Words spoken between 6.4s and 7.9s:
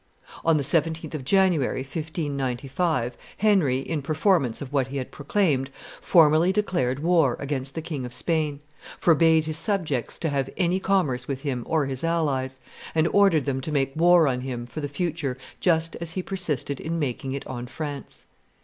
declared war against the